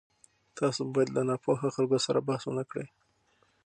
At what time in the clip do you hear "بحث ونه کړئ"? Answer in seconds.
2.27-2.87